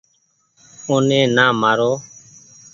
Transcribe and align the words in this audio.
اوني 0.87 1.19
نآ 1.35 1.45
مآرو۔ 1.61 1.91